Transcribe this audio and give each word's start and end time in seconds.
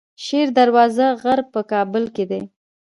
شیر 0.23 0.47
دروازه 0.59 1.07
غر 1.21 1.39
په 1.51 1.61
کابل 1.71 2.03
کې 2.15 2.25
دی 2.29 2.41